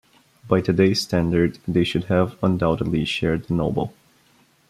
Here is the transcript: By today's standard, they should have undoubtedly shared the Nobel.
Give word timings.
By 0.47 0.61
today's 0.61 0.99
standard, 0.99 1.59
they 1.67 1.83
should 1.83 2.05
have 2.05 2.35
undoubtedly 2.41 3.05
shared 3.05 3.43
the 3.47 3.53
Nobel. 3.53 3.93